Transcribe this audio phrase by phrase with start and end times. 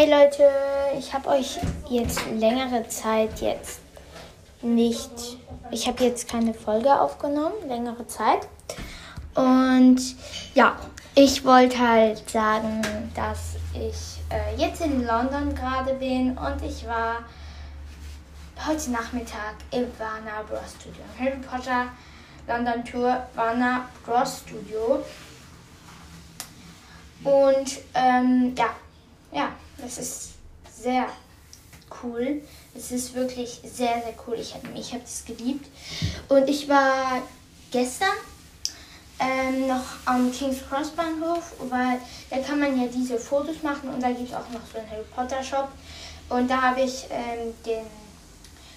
[0.00, 0.48] Hey Leute,
[0.96, 1.58] ich habe euch
[1.90, 3.80] jetzt längere Zeit jetzt
[4.62, 5.10] nicht,
[5.72, 8.46] ich habe jetzt keine Folge aufgenommen, längere Zeit.
[9.34, 9.98] Und
[10.54, 10.76] ja,
[11.16, 12.80] ich wollte halt sagen,
[13.16, 17.24] dass ich äh, jetzt in London gerade bin und ich war
[18.68, 20.76] heute Nachmittag im Warner Bros.
[20.78, 21.02] Studio.
[21.18, 21.88] Harry Potter
[22.46, 24.44] London Tour Warner Bros.
[24.46, 25.04] Studio.
[27.24, 28.68] Und ähm, ja,
[29.32, 29.48] ja,
[29.80, 30.30] das ist
[30.70, 31.06] sehr
[32.02, 32.42] cool.
[32.74, 34.36] Es ist wirklich sehr, sehr cool.
[34.38, 35.66] Ich habe ich hab das geliebt.
[36.28, 37.22] Und ich war
[37.70, 38.08] gestern
[39.18, 41.98] ähm, noch am King's Cross Bahnhof, weil
[42.30, 44.90] da kann man ja diese Fotos machen und da gibt es auch noch so einen
[44.90, 45.68] Harry Potter Shop.
[46.28, 47.86] Und da habe ich ähm, den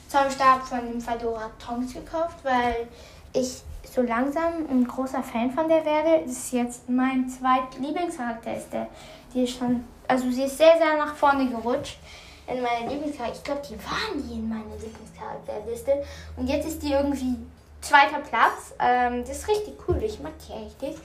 [0.08, 2.88] Zauberstab von dem Fedora Tonks gekauft, weil
[3.33, 6.25] ich so langsam ein großer Fan von der werde.
[6.25, 8.88] Das ist jetzt mein zweit Lieblingscharakter ist der.
[9.33, 11.97] Die ist schon, also sie ist sehr, sehr nach vorne gerutscht
[12.45, 13.38] in meiner Lieblingscharakter.
[13.38, 16.03] Ich glaube, die waren nie in meiner Lieblingscharakterliste.
[16.36, 17.38] Und jetzt ist die irgendwie
[17.80, 18.73] zweiter Platz.
[18.77, 20.03] Ähm, das ist richtig cool.
[20.03, 21.02] Ich mag die richtig.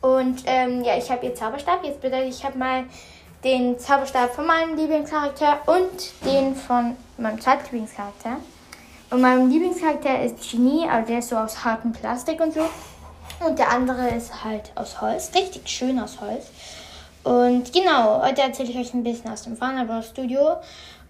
[0.00, 1.82] Und ähm, ja, ich habe ihr Zauberstab.
[1.82, 2.84] Jetzt bedeutet, ich habe mal
[3.42, 8.36] den Zauberstab von meinem Lieblingscharakter und den von meinem zweiten Lieblingscharakter.
[9.10, 12.68] Und mein Lieblingscharakter ist Genie, aber der ist so aus hartem Plastik und so.
[13.44, 16.46] Und der andere ist halt aus Holz, richtig schön aus Holz.
[17.24, 20.02] Und genau, heute erzähle ich euch ein bisschen aus dem Warner.
[20.02, 20.56] Studio.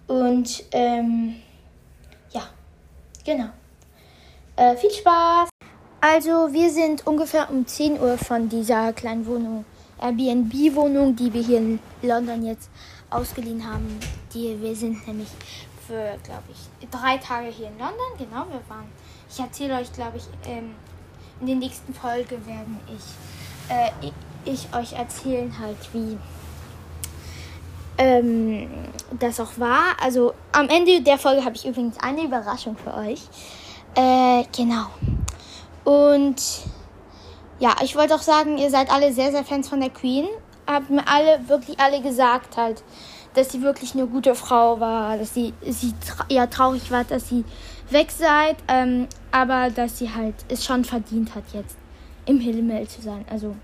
[0.07, 1.35] Und ähm,
[2.31, 2.43] ja,
[3.25, 3.49] genau.
[4.55, 5.49] Äh, viel Spaß!
[5.99, 9.65] Also, wir sind ungefähr um 10 Uhr von dieser kleinen Wohnung,
[9.99, 12.69] Airbnb-Wohnung, die wir hier in London jetzt
[13.09, 13.99] ausgeliehen haben.
[14.33, 15.29] Die, wir sind nämlich
[15.85, 18.05] für, glaube ich, drei Tage hier in London.
[18.17, 18.89] Genau, wir waren.
[19.29, 20.75] Ich erzähle euch, glaube ich, ähm,
[21.41, 24.13] in der nächsten Folge werden ich, äh, ich,
[24.45, 26.17] ich, euch erzählen halt, wie
[27.97, 28.69] ähm,
[29.19, 29.95] das auch war.
[30.01, 33.21] Also am Ende der Folge habe ich übrigens eine Überraschung für euch.
[33.95, 34.87] Äh, genau.
[35.83, 36.41] Und
[37.59, 40.27] ja, ich wollte auch sagen, ihr seid alle sehr, sehr Fans von der Queen.
[40.67, 42.83] Habt mir alle, wirklich alle gesagt halt,
[43.35, 47.29] dass sie wirklich eine gute Frau war, dass sie, sie tra ja traurig war, dass
[47.29, 47.43] sie
[47.89, 51.77] weg seid, ähm, aber dass sie halt es schon verdient hat, jetzt
[52.25, 53.25] im Himmel zu sein.
[53.29, 53.55] Also,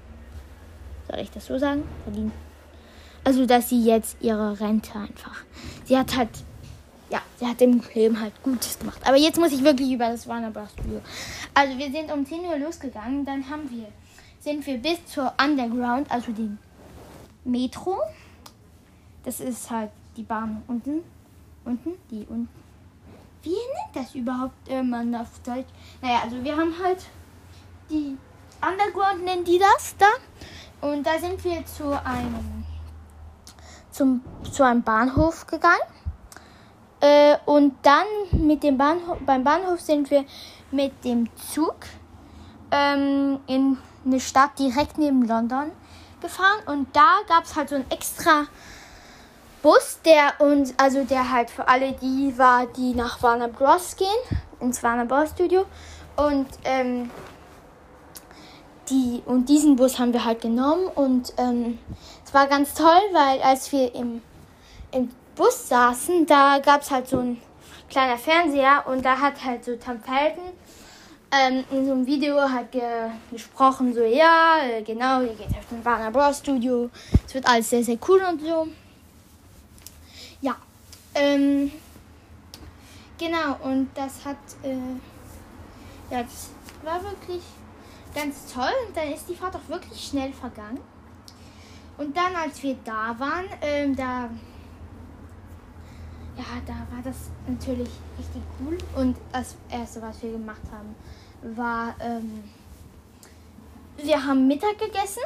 [1.11, 1.83] soll ich das so sagen?
[2.03, 2.33] Verdient.
[3.23, 5.43] Also, dass sie jetzt ihre Rente einfach.
[5.85, 6.29] Sie hat halt,
[7.09, 8.99] ja, sie hat im Leben halt Gutes gemacht.
[9.05, 10.71] Aber jetzt muss ich wirklich über das Warner Bros.
[10.71, 11.01] Studio.
[11.53, 13.87] Also, wir sind um 10 Uhr losgegangen, dann haben wir,
[14.39, 16.57] sind wir bis zur Underground, also den
[17.43, 17.99] Metro.
[19.23, 21.03] Das ist halt die Bahn unten.
[21.63, 21.91] Unten?
[22.09, 22.49] Die unten.
[23.43, 25.69] Wie nennt das überhaupt äh, man auf Deutsch?
[26.01, 27.05] Naja, also wir haben halt
[27.89, 28.17] die
[28.61, 30.05] Underground nennen die das da.
[30.81, 32.65] Und da sind wir zu einem
[33.91, 34.21] zum,
[34.51, 35.79] zu einem Bahnhof gegangen.
[36.99, 40.25] Äh, und dann mit dem Bahnhof, beim Bahnhof sind wir
[40.71, 41.75] mit dem Zug
[42.71, 45.71] ähm, in eine Stadt direkt neben London
[46.21, 46.59] gefahren.
[46.65, 48.45] Und da gab es halt so ein extra
[49.61, 53.95] Bus, der uns, also der halt für alle die war, die nach Warner Bros.
[53.95, 54.07] gehen,
[54.59, 55.29] ins Warner Bros.
[55.29, 55.65] Studio.
[56.15, 57.09] Und, ähm,
[58.89, 60.87] die, und diesen Bus haben wir halt genommen.
[60.95, 61.79] Und ähm,
[62.25, 64.21] es war ganz toll, weil als wir im,
[64.91, 67.41] im Bus saßen, da gab es halt so ein
[67.89, 70.53] kleiner Fernseher und da hat halt so Tom Felton
[71.31, 72.81] ähm, in so einem Video halt ge
[73.31, 76.39] gesprochen, so ja, äh, genau, ihr geht auf den Warner Bros.
[76.39, 76.89] Studio.
[77.25, 78.67] Es wird alles sehr, sehr cool und so.
[80.41, 80.55] Ja.
[81.15, 81.71] Ähm,
[83.17, 84.75] genau, und das hat, äh,
[86.13, 86.49] ja, das
[86.83, 87.41] war wirklich
[88.13, 88.71] ganz toll.
[88.87, 90.79] Und dann ist die Fahrt auch wirklich schnell vergangen.
[91.97, 94.29] Und dann, als wir da waren, ähm, da,
[96.37, 98.77] ja, da war das natürlich richtig cool.
[98.95, 100.95] Und das Erste, was wir gemacht haben,
[101.55, 102.43] war, ähm,
[103.97, 105.23] wir haben Mittag gegessen.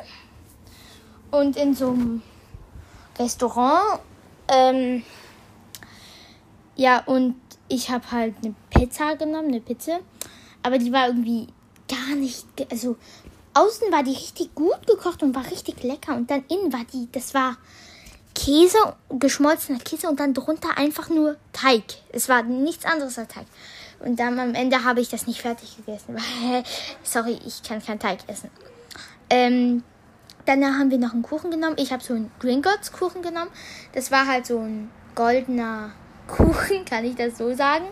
[1.31, 2.21] Und in so einem
[3.17, 3.99] Restaurant
[4.47, 5.03] ähm,
[6.75, 7.35] ja, und
[7.67, 9.99] ich habe halt eine Pizza genommen, eine Pizza.
[10.61, 11.47] Aber die war irgendwie
[11.87, 12.45] gar nicht.
[12.71, 12.97] Also,
[13.53, 16.15] außen war die richtig gut gekocht und war richtig lecker.
[16.15, 17.57] Und dann innen war die, das war
[18.33, 18.77] Käse,
[19.09, 21.83] geschmolzener Käse und dann drunter einfach nur Teig.
[22.11, 23.45] Es war nichts anderes als Teig.
[23.99, 26.17] Und dann am Ende habe ich das nicht fertig gegessen.
[27.03, 28.49] Sorry, ich kann keinen Teig essen.
[29.29, 29.83] Ähm,
[30.45, 31.75] Danach haben wir noch einen Kuchen genommen.
[31.79, 33.49] Ich habe so einen Gringotts Kuchen genommen.
[33.93, 35.91] Das war halt so ein goldener
[36.27, 37.85] Kuchen, kann ich das so sagen.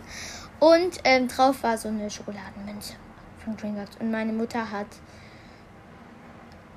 [0.60, 2.94] Und ähm, drauf war so eine Schokoladenmünze
[3.44, 3.98] von Gringotts.
[4.00, 4.88] Und meine Mutter hat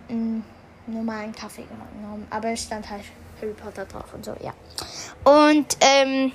[0.08, 0.44] einen
[0.86, 2.26] normalen Kaffee genommen.
[2.30, 3.04] Aber es stand halt
[3.40, 4.52] Harry Potter drauf und so, ja.
[5.24, 6.32] Und, ähm,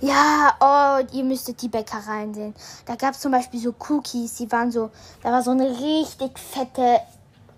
[0.00, 2.54] ja, oh, ihr müsstet die Bäckereien sehen.
[2.84, 4.90] Da gab es zum Beispiel so Cookies, die waren so,
[5.22, 7.00] da war so eine richtig fette,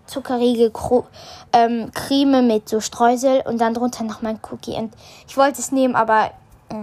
[0.07, 0.73] zuckerige
[1.53, 4.75] ähm, Creme mit so Streusel und dann drunter noch mein Cookie.
[4.75, 4.95] Und
[5.27, 6.31] ich wollte es nehmen, aber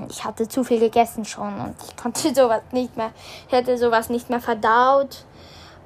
[0.09, 3.11] ich hatte zu viel gegessen schon und ich konnte sowas nicht mehr,
[3.47, 5.25] ich hätte sowas nicht mehr verdaut.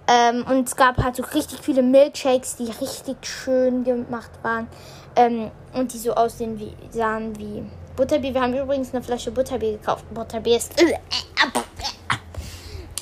[0.08, 4.68] Ähm, und es gab halt so richtig viele Milkshakes, die richtig schön gemacht waren.
[5.16, 7.64] Ähm, und die so aussehen wie, sahen wie
[7.96, 8.34] Butterbier.
[8.34, 10.06] Wir haben übrigens eine Flasche Butterbier gekauft.
[10.12, 10.74] Butterbier ist.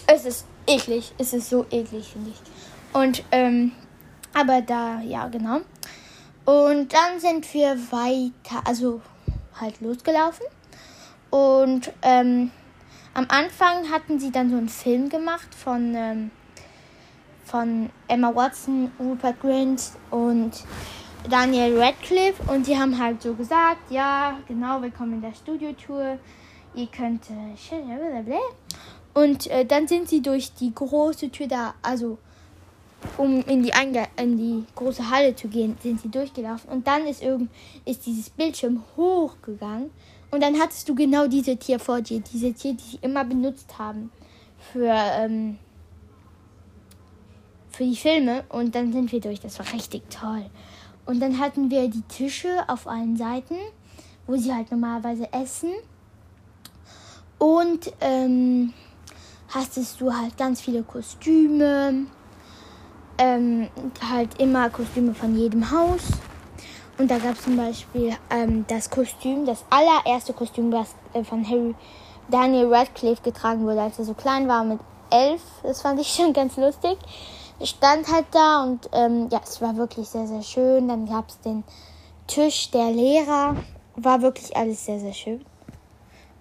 [0.06, 1.14] Es ist eklig.
[1.18, 2.98] Es ist so eklig, finde ich.
[2.98, 3.72] Und, ähm,
[4.34, 5.62] aber da, ja, genau.
[6.44, 9.02] Und dann sind wir weiter, also
[9.60, 10.46] halt losgelaufen.
[11.30, 12.52] Und, ähm,
[13.14, 16.32] am Anfang hatten sie dann so einen Film gemacht von, ähm,
[17.46, 19.82] von Emma Watson, Rupert Grint
[20.12, 20.52] und
[21.30, 22.44] Daniel Radcliffe.
[22.52, 26.20] Und die haben halt so gesagt, ja, genau, willkommen in der Studiotour.
[26.76, 27.56] Ihr könnt äh,
[29.18, 32.20] und äh, dann sind sie durch die große Tür da, also
[33.18, 36.70] um in die, Einge in die große Halle zu gehen, sind sie durchgelaufen.
[36.70, 37.50] Und dann ist irgend
[37.84, 39.90] ist dieses Bildschirm hochgegangen
[40.32, 43.78] und dann hattest du genau diese Tier vor dir, diese Tier, die sie immer benutzt
[43.78, 44.12] haben
[44.72, 45.58] für ähm,
[47.78, 49.40] für die Filme und dann sind wir durch.
[49.40, 50.46] Das war richtig toll.
[51.06, 53.56] Und dann hatten wir die Tische auf allen Seiten,
[54.26, 55.72] wo sie halt normalerweise essen.
[57.38, 58.74] Und ähm,
[59.50, 62.08] hattest du halt ganz viele Kostüme.
[63.20, 63.68] Ähm,
[64.12, 66.02] halt immer Kostüme von jedem Haus.
[66.98, 71.48] Und da gab es zum Beispiel ähm, das Kostüm, das allererste Kostüm, was äh, von
[71.48, 71.76] Harry
[72.30, 74.80] Daniel Radcliffe getragen wurde, als er so klein war mit
[75.12, 75.42] elf.
[75.64, 76.98] Das fand ich schon ganz lustig
[77.66, 80.88] stand halt da und ähm, ja, es war wirklich sehr, sehr schön.
[80.88, 81.64] Dann gab es den
[82.28, 83.56] Tisch der Lehrer.
[83.96, 85.44] War wirklich alles sehr, sehr schön.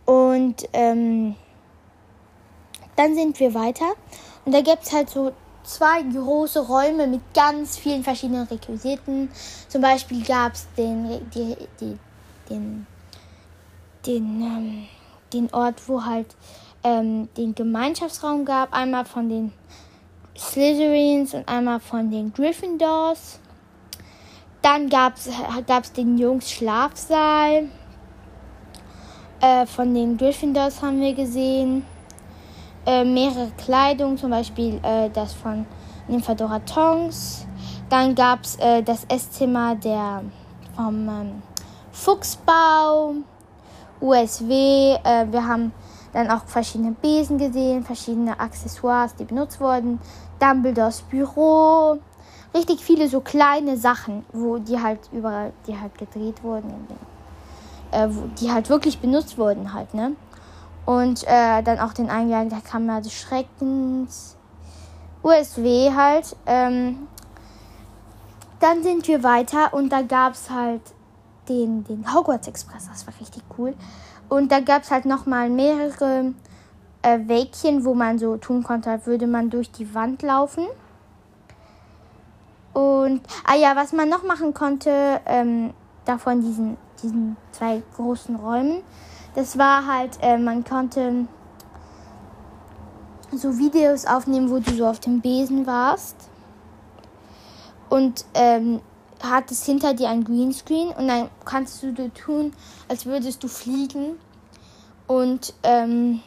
[0.05, 1.35] Und ähm,
[2.97, 3.93] dann sind wir weiter.
[4.45, 5.33] Und da gibt es halt so
[5.67, 9.29] zwei große Räume mit ganz vielen verschiedenen Requisiten.
[9.69, 11.99] Zum Beispiel gab es den, die, die,
[12.49, 12.87] den,
[14.07, 14.87] den, ähm,
[15.33, 16.35] den Ort, wo halt
[16.85, 18.73] ähm, den Gemeinschaftsraum gab.
[18.73, 19.53] Einmal von den
[20.39, 23.41] Slytherins und einmal von den Gryffindors.
[24.63, 27.69] Dann gab es den Jungs Schlafsaal.
[29.41, 31.85] Äh, von den Gryffindors haben wir gesehen.
[32.87, 35.67] Äh, mehrere Kleidung, zum Beispiel äh, das von
[36.07, 37.45] Nymphadora Tongs.
[37.91, 40.23] Dann gab es äh, das Esszimmer der,
[40.77, 41.43] vom ähm,
[41.91, 43.15] Fuchsbau,
[44.01, 44.95] USW.
[45.03, 45.73] Äh, wir haben
[46.13, 49.99] dann auch verschiedene Besen gesehen, verschiedene Accessoires, die benutzt wurden.
[50.39, 51.99] Dumbledores Büro.
[52.55, 56.73] Richtig viele so kleine Sachen, wo die halt überall, die halt gedreht wurden,
[57.91, 58.09] äh,
[58.41, 60.13] die halt wirklich benutzt wurden halt, ne?
[60.87, 64.37] Und äh, dann auch den Eingang der Kammer des Schreckens.
[65.23, 66.37] USW halt.
[66.47, 67.09] Ähm,
[68.61, 70.81] dann sind wir weiter und da gab es halt
[71.49, 72.89] den, den Hogwarts Express.
[72.89, 73.75] Das war richtig cool.
[74.29, 76.33] Und da gab es halt nochmal mehrere
[77.03, 80.67] äh, Wägchen, wo man so tun konnte, würde man durch die Wand laufen.
[82.73, 85.73] Und, ah ja, was man noch machen konnte, ähm,
[86.05, 88.83] davon diesen, diesen zwei großen Räumen,
[89.37, 91.27] das war halt, äh, man konnte
[93.33, 96.17] so Videos aufnehmen, wo du so auf dem Besen warst.
[97.91, 98.81] Und ähm,
[99.23, 102.53] hattest hinter dir ein Greenscreen und dann kannst du so tun,
[102.89, 104.19] als würdest du fliegen.
[105.07, 106.23] Und ähm,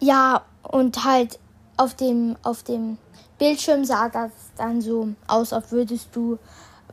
[0.00, 1.38] ja, und halt
[1.76, 2.96] auf dem, auf dem
[3.38, 6.38] Bildschirm sah das dann so aus, als würdest du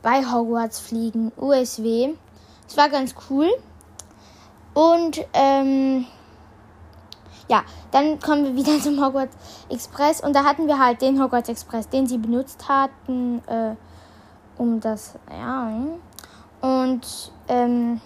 [0.02, 1.32] bei Hogwarts fliegen.
[1.38, 2.14] USW.
[2.72, 3.50] Es war ganz cool.
[4.72, 6.06] Und ähm,
[7.46, 9.36] ja, dann kommen wir wieder zum Hogwarts
[9.68, 10.22] Express.
[10.22, 13.74] Und da hatten wir halt den Hogwarts Express, den sie benutzt hatten, äh,
[14.56, 15.70] um das, ja.
[16.62, 18.00] Und ähm,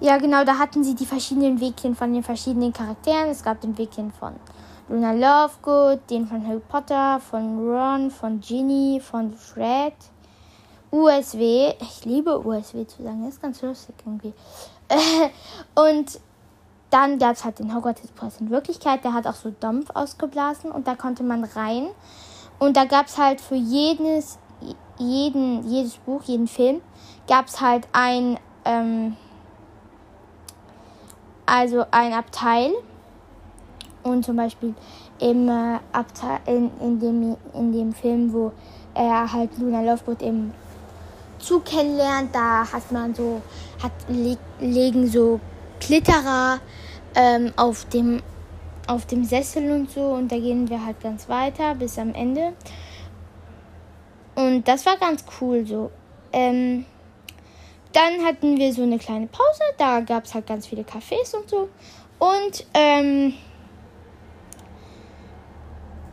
[0.00, 3.30] ja, genau, da hatten sie die verschiedenen Wegchen von den verschiedenen Charakteren.
[3.30, 4.34] Es gab den Wegchen von
[4.90, 9.94] Luna Lovegood, den von Harry Potter, von Ron, von Ginny, von Fred.
[10.96, 14.32] USW, ich liebe USW zu sagen, ist ganz lustig irgendwie.
[15.74, 16.20] und
[16.88, 20.70] dann gab es halt den Hogwarts Express in Wirklichkeit, der hat auch so Dampf ausgeblasen
[20.70, 21.88] und da konnte man rein.
[22.58, 24.38] Und da gab es halt für jedes,
[24.96, 26.80] jeden, jedes Buch, jeden Film,
[27.28, 29.16] gab es halt ein, ähm,
[31.44, 32.72] also ein Abteil.
[34.02, 34.74] Und zum Beispiel
[35.18, 35.50] im
[35.92, 38.52] Abteil, in, in, dem, in dem Film, wo
[38.94, 40.52] er halt Luna Lovegood im
[41.38, 42.34] zu kennenlernt.
[42.34, 43.42] Da hat man so,
[43.82, 45.40] hat le legen so
[45.80, 46.60] Glitterer
[47.14, 48.22] ähm, auf dem
[48.86, 52.52] auf dem Sessel und so und da gehen wir halt ganz weiter bis am Ende.
[54.36, 55.90] Und das war ganz cool so.
[56.32, 56.84] Ähm,
[57.92, 61.48] dann hatten wir so eine kleine Pause, da gab es halt ganz viele Cafés und
[61.48, 61.68] so.
[62.18, 63.34] Und ähm,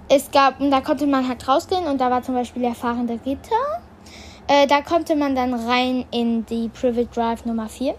[0.10, 3.20] es gab, und da konnte man halt rausgehen und da war zum Beispiel der fahrende
[3.26, 3.82] Ritter.
[4.48, 7.96] Äh, da konnte man dann rein in die Private Drive Nummer 4.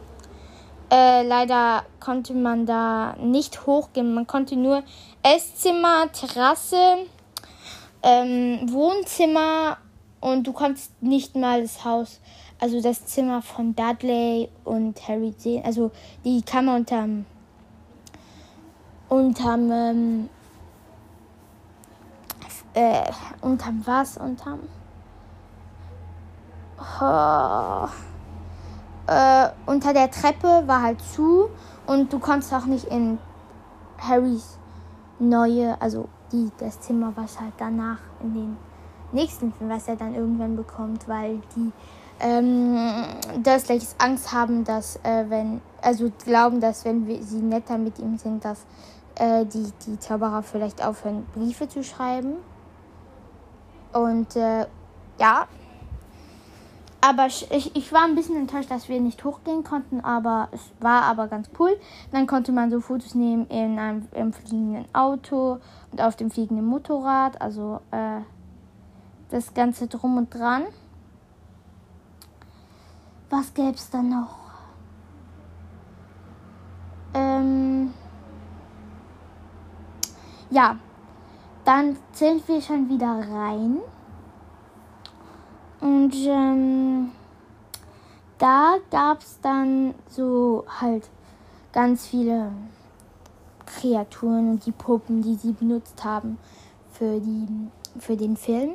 [0.90, 4.14] Äh, leider konnte man da nicht hochgehen.
[4.14, 4.82] Man konnte nur
[5.22, 7.06] Esszimmer, Terrasse,
[8.02, 9.78] ähm, Wohnzimmer
[10.20, 12.20] und du konntest nicht mal das Haus,
[12.60, 15.64] also das Zimmer von Dudley und Harry sehen.
[15.64, 15.90] Also
[16.24, 17.24] die Kammer unterm,
[19.08, 20.28] unterm, ähm,
[22.74, 23.10] äh,
[23.40, 24.18] unterm was?
[24.18, 24.60] Unterm.
[29.06, 31.50] Äh, unter der Treppe war halt zu
[31.86, 33.18] und du konntest auch nicht in
[33.98, 34.58] Harrys
[35.18, 38.56] neue, also die, das Zimmer, was halt danach in den
[39.12, 41.70] nächsten Film, was er dann irgendwann bekommt, weil die
[42.20, 43.04] ähm,
[43.42, 48.16] Dursleys Angst haben, dass äh, wenn, also glauben, dass wenn wir, sie netter mit ihm
[48.16, 48.64] sind, dass
[49.16, 52.34] äh, die, die Zauberer vielleicht aufhören, Briefe zu schreiben.
[53.92, 54.66] Und äh,
[55.18, 55.46] ja,
[57.06, 61.02] aber ich, ich war ein bisschen enttäuscht, dass wir nicht hochgehen konnten, aber es war
[61.02, 61.76] aber ganz cool.
[62.12, 65.58] Dann konnte man so Fotos nehmen in einem im fliegenden Auto
[65.92, 68.20] und auf dem fliegenden Motorrad, also äh,
[69.28, 70.64] das Ganze drum und dran.
[73.28, 74.38] Was gäbe es dann noch?
[77.12, 77.92] Ähm
[80.49, 80.76] ja,
[81.66, 83.80] dann sind wir schon wieder rein.
[85.84, 87.10] Und ähm,
[88.38, 91.10] da gab es dann so halt
[91.74, 92.52] ganz viele
[93.66, 96.38] Kreaturen und die Puppen, die sie benutzt haben
[96.90, 97.46] für, die,
[97.98, 98.70] für den Film.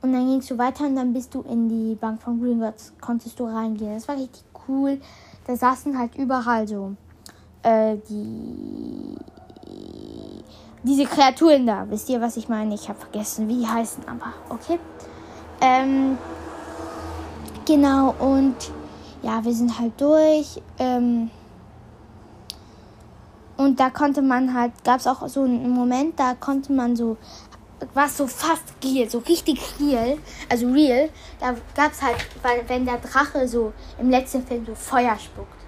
[0.00, 3.38] Und dann gingst du weiter und dann bist du in die Bank von Gringotts, konntest
[3.38, 3.92] du reingehen.
[3.92, 4.98] Das war richtig cool.
[5.46, 6.94] Da saßen halt überall so
[7.62, 9.14] äh, die
[10.84, 11.84] diese Kreaturen da.
[11.90, 12.74] Wisst ihr, was ich meine?
[12.74, 14.78] Ich habe vergessen, wie die heißen, aber okay.
[15.60, 16.16] Ähm,
[17.66, 18.56] genau, und
[19.22, 20.60] ja, wir sind halt durch.
[20.78, 21.30] Ähm,
[23.56, 27.18] und da konnte man halt, gab es auch so einen Moment, da konnte man so,
[27.92, 30.16] war so fast real, so richtig real,
[30.48, 31.10] also real.
[31.38, 35.60] Da gab es halt, weil wenn der Drache so im letzten Film so Feuer spuckt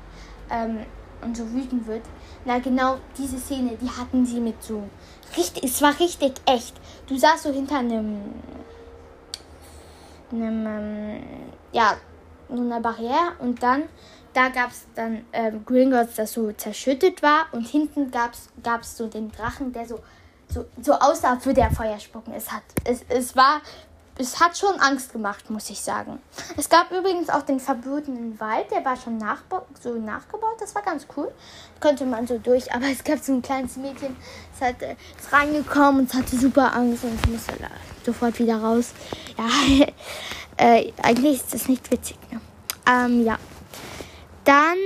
[0.50, 0.78] ähm,
[1.20, 2.02] und so wütend wird,
[2.46, 4.84] na genau diese Szene, die hatten sie mit so
[5.36, 6.74] richtig, es war richtig echt.
[7.06, 8.22] Du saßt so hinter einem
[10.32, 11.22] einem, ähm,
[11.72, 11.96] ja,
[12.50, 13.84] einer Barriere und dann,
[14.34, 19.06] da gab es dann ähm, Gringotts, das so zerschüttet war und hinten gab es so
[19.06, 20.00] den Drachen, der so,
[20.48, 22.32] so, so aussah, als würde er Feuer spucken.
[22.34, 23.60] Es, hat, es, es war
[24.18, 26.20] es hat schon Angst gemacht, muss ich sagen.
[26.56, 29.18] Es gab übrigens auch den verbotenen Wald, der war schon
[29.80, 30.56] so nachgebaut.
[30.60, 31.32] Das war ganz cool.
[31.80, 32.72] Konnte man so durch.
[32.72, 34.16] Aber es gab so ein kleines Mädchen,
[34.52, 37.54] das hat, äh, ist reingekommen und hatte super Angst und musste
[38.04, 38.92] sofort wieder raus.
[39.38, 39.86] Ja,
[40.58, 42.18] äh, eigentlich ist das nicht witzig.
[42.30, 42.40] Ne?
[42.86, 43.38] Ähm, ja.
[44.44, 44.76] Dann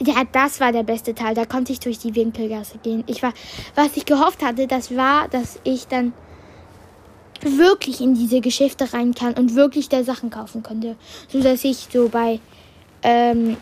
[0.00, 1.34] ja, das war der beste Teil.
[1.34, 3.04] Da konnte ich durch die Winkelgasse gehen.
[3.06, 3.32] Ich war,
[3.76, 6.12] was ich gehofft hatte, das war, dass ich dann
[7.44, 10.96] wirklich in diese Geschäfte rein kann und wirklich da Sachen kaufen könnte.
[11.28, 12.40] So dass ich so bei,
[13.02, 13.56] ähm,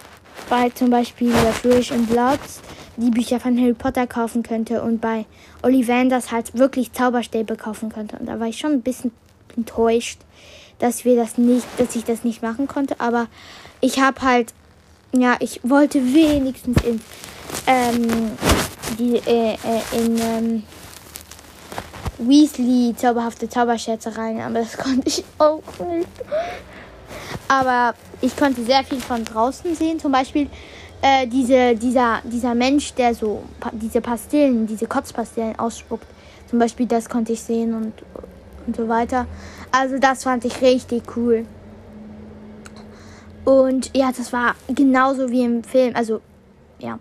[0.48, 2.60] bei zum Beispiel Flesh and Bloods
[2.96, 5.24] die Bücher von Harry Potter kaufen könnte und bei
[5.62, 8.16] Ollivanders halt wirklich Zauberstäbe kaufen könnte.
[8.18, 9.12] Und da war ich schon ein bisschen
[9.56, 10.18] enttäuscht,
[10.78, 13.00] dass wir das nicht, dass ich das nicht machen konnte.
[13.00, 13.28] Aber
[13.80, 14.52] ich habe halt,
[15.12, 17.00] ja, ich wollte wenigstens in,
[17.66, 18.32] ähm,
[18.98, 20.62] die, äh, äh, in, ähm,
[22.20, 25.62] Weasley zauberhafte Zauberscherze rein, aber das konnte ich auch
[25.92, 26.08] nicht.
[27.48, 29.98] Aber ich konnte sehr viel von draußen sehen.
[29.98, 30.48] Zum Beispiel
[31.02, 36.06] äh, diese, dieser, dieser Mensch, der so diese Pastillen, diese Kotzpastillen ausspuckt.
[36.48, 37.92] Zum Beispiel das konnte ich sehen und,
[38.66, 39.26] und so weiter.
[39.72, 41.46] Also das fand ich richtig cool.
[43.44, 45.96] Und ja, das war genauso wie im Film.
[45.96, 46.20] Also
[46.78, 46.98] ja,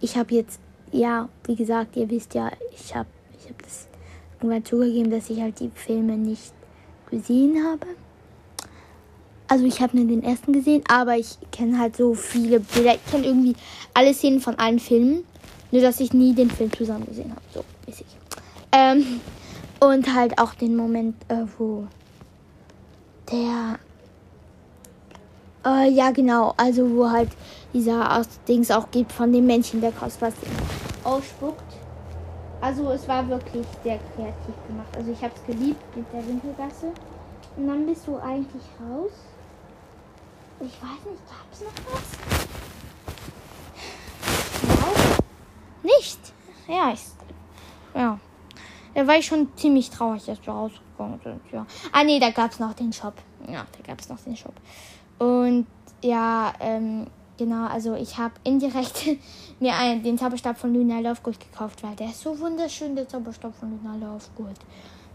[0.00, 0.58] ich habe jetzt,
[0.90, 3.88] ja, wie gesagt, ihr wisst ja, ich habe ich hab das
[4.40, 6.52] irgendwann zugegeben, dass ich halt die Filme nicht
[7.10, 7.86] gesehen habe.
[9.48, 12.94] Also ich habe nur den ersten gesehen, aber ich kenne halt so viele Bilder.
[12.94, 13.56] Ich kenne irgendwie
[13.94, 15.24] alle Szenen von allen Filmen.
[15.70, 17.42] Nur dass ich nie den Film zusammen gesehen habe.
[17.52, 18.06] So mäßig.
[18.72, 19.20] Ähm,
[19.80, 21.86] und halt auch den Moment, äh, wo
[23.30, 23.78] der
[25.64, 26.54] Äh, ja, genau.
[26.56, 27.30] Also, wo halt
[27.74, 30.34] dieser Dings auch gibt von dem Männchen, der kostet was
[31.04, 31.67] ausspuckt.
[32.60, 34.96] Also, es war wirklich sehr kreativ gemacht.
[34.96, 36.92] Also, ich habe es geliebt mit der Winkelgasse.
[37.56, 39.12] Und dann bist du eigentlich raus.
[40.60, 42.18] Ich weiß nicht, gab es noch was?
[44.62, 45.18] Wow.
[45.82, 46.18] Nicht.
[46.66, 47.00] Ja, ich.
[47.94, 48.18] Ja.
[48.94, 51.40] Da war ich schon ziemlich traurig, dass wir rausgekommen sind.
[51.52, 51.66] Ja.
[51.92, 53.14] Ah, nee, da gab es noch den Shop.
[53.46, 54.54] Ja, da gab es noch den Shop.
[55.18, 55.66] Und
[56.02, 57.06] ja, ähm,
[57.38, 59.06] genau, also ich habe indirekt
[59.60, 63.54] mir einen, den Zauberstab von Luna Lovegood gekauft, weil der ist so wunderschön, der Zauberstab
[63.54, 64.56] von Luna Lovegood.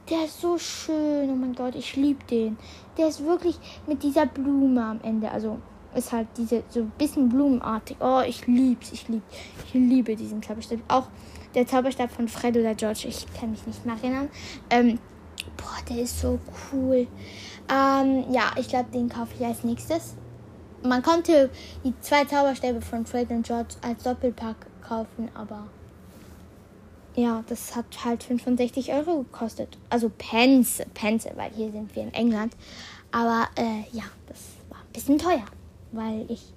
[0.10, 2.58] Der ist so schön, oh mein Gott, ich liebe den.
[2.98, 5.60] Der ist wirklich mit dieser Blume am Ende, also
[5.96, 7.98] ist halt diese so ein bisschen blumenartig.
[8.00, 9.22] Oh, ich lieb's, ich lieb,
[9.68, 10.80] ich liebe diesen Zauberstab.
[10.88, 11.08] Auch
[11.56, 14.30] der Zauberstab von Fred oder George, ich kann mich nicht mehr erinnern.
[14.70, 15.00] Ähm,
[15.56, 16.40] boah, der ist so
[16.72, 17.08] cool.
[17.70, 20.16] Ähm, ja, ich glaube, den kaufe ich als nächstes.
[20.84, 21.50] Man konnte
[21.86, 25.68] die zwei Zauberstäbe von Fred und George als Doppelpack kaufen, aber
[27.16, 29.78] ja, das hat halt 65 Euro gekostet.
[29.90, 32.56] Also Pence, Pence, weil hier sind wir in England.
[33.12, 35.46] Aber äh, ja, das war ein bisschen teuer,
[35.92, 36.52] weil ich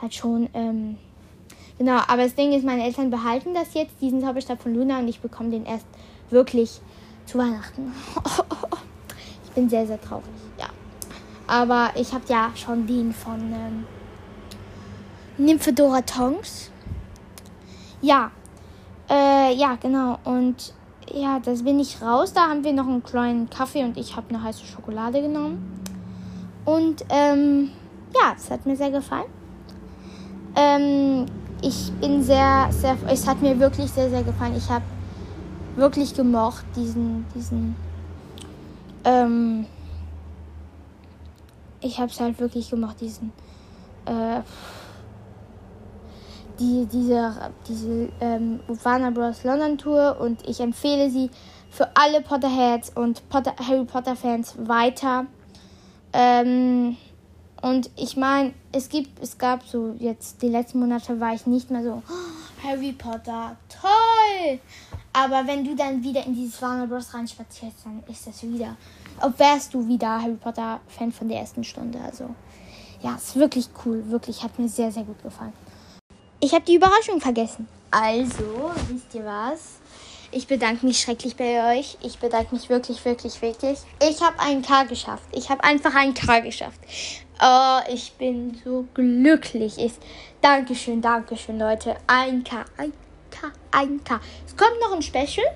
[0.00, 0.96] halt schon, ähm,
[1.78, 5.08] genau, aber das Ding ist, meine Eltern behalten das jetzt, diesen Zauberstab von Luna und
[5.08, 5.86] ich bekomme den erst
[6.30, 6.80] wirklich
[7.26, 7.92] zu Weihnachten.
[9.44, 10.24] ich bin sehr, sehr traurig,
[10.58, 10.69] ja.
[11.50, 13.84] Aber ich habe ja schon den von ähm,
[15.36, 16.70] Nymphedora Tongs.
[18.00, 18.30] Ja,
[19.10, 20.20] äh, ja, genau.
[20.22, 20.72] Und
[21.12, 22.32] ja, das bin ich raus.
[22.32, 25.82] Da haben wir noch einen kleinen Kaffee und ich habe eine heiße Schokolade genommen.
[26.64, 27.72] Und ähm,
[28.14, 29.26] ja, es hat mir sehr gefallen.
[30.54, 31.26] Ähm,
[31.62, 34.54] ich bin sehr, sehr, es hat mir wirklich sehr, sehr gefallen.
[34.56, 34.84] Ich habe
[35.74, 37.74] wirklich gemocht diesen, diesen,
[39.02, 39.66] ähm,
[41.80, 43.32] ich habe es halt wirklich gemocht, diesen,
[44.06, 44.40] äh,
[46.58, 49.44] die, diese, diese ähm, Warner Bros.
[49.44, 51.30] London Tour und ich empfehle sie
[51.70, 55.26] für alle Potterheads und Potter, Harry Potter Fans weiter.
[56.12, 56.96] Ähm,
[57.62, 61.70] und ich meine, es gibt, es gab so jetzt die letzten Monate war ich nicht
[61.70, 64.58] mehr so oh, Harry Potter, toll.
[65.12, 67.12] Aber wenn du dann wieder in dieses Warner Bros.
[67.12, 68.76] reinspazierst, dann ist das wieder,
[69.20, 71.98] ob wärst du wieder Harry Potter Fan von der ersten Stunde.
[72.00, 72.34] Also
[73.02, 75.52] ja, ist wirklich cool, wirklich hat mir sehr sehr gut gefallen.
[76.40, 77.68] Ich habe die Überraschung vergessen.
[77.90, 79.80] Also, wisst ihr was?
[80.32, 81.98] Ich bedanke mich schrecklich bei euch.
[82.02, 83.80] Ich bedanke mich wirklich, wirklich, wirklich.
[84.00, 85.24] Ich habe einen K geschafft.
[85.32, 86.80] Ich habe einfach einen K geschafft.
[87.42, 89.76] Oh, ich bin so glücklich.
[89.76, 89.94] Ich,
[90.40, 91.96] Dankeschön, Dankeschön, Leute.
[92.06, 92.96] Ein K, ein K,
[93.70, 94.20] ein K.
[94.46, 95.46] Es kommt noch ein Special.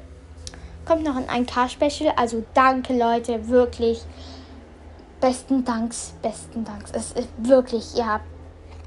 [0.85, 2.12] Kommt noch ein 1K-Special.
[2.16, 3.49] Also danke, Leute.
[3.49, 4.03] Wirklich.
[5.20, 6.90] Besten Danks, besten Danks.
[6.92, 8.20] Es ist wirklich, ja.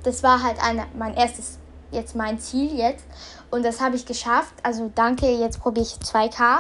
[0.03, 1.57] Das war halt eine, mein erstes
[1.91, 3.05] jetzt mein Ziel jetzt.
[3.49, 4.53] Und das habe ich geschafft.
[4.63, 6.59] Also danke, jetzt probiere ich 2K.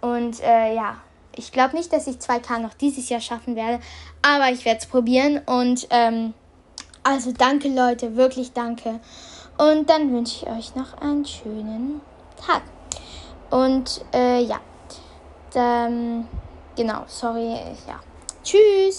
[0.00, 0.96] Und äh, ja,
[1.36, 3.82] ich glaube nicht, dass ich 2K noch dieses Jahr schaffen werde.
[4.22, 5.40] Aber ich werde es probieren.
[5.46, 6.34] Und ähm,
[7.02, 9.00] also danke Leute, wirklich danke.
[9.60, 12.00] Und dann wünsche ich euch noch einen schönen
[12.46, 12.62] Tag.
[13.50, 14.58] Und äh, ja,
[15.52, 16.26] dann,
[16.74, 18.00] genau, sorry, ja.
[18.42, 18.98] Tschüss.